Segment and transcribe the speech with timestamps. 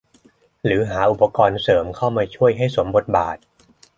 [0.65, 3.37] หรือหาอุปกรณ์เสริมเข้ามาช่วยให้สมบทบาท